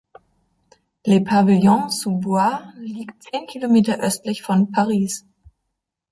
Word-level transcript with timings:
Les 1.05 1.21
Pavillons-sous-Bois 1.23 2.63
liegt 2.79 3.21
zehn 3.21 3.45
Kilometer 3.45 3.99
östlich 3.99 4.41
von 4.41 4.71
Paris. 4.71 5.27